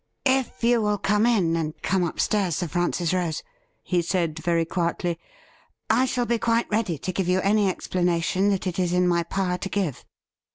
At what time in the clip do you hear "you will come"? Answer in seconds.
0.63-1.27